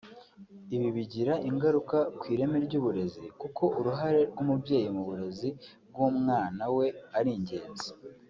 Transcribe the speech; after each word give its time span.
Ibi 0.75 0.89
bigira 0.97 1.33
ingaruka 1.49 1.97
ku 2.19 2.23
ireme 2.33 2.57
ry’uburezi 2.65 3.23
kuko 3.41 3.63
uruhare 3.79 4.21
rw’umubyeyi 4.31 4.87
mu 4.95 5.01
burezi 5.07 5.49
bw’umwana 5.89 6.63
we 6.77 6.87
ari 7.17 7.31
ingenzi 7.37 7.89